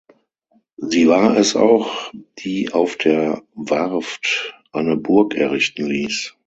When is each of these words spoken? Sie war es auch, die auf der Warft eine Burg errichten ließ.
Sie 0.77 1.07
war 1.09 1.37
es 1.37 1.55
auch, 1.55 2.11
die 2.39 2.73
auf 2.73 2.95
der 2.95 3.43
Warft 3.53 4.55
eine 4.71 4.97
Burg 4.97 5.35
errichten 5.35 5.85
ließ. 5.85 6.33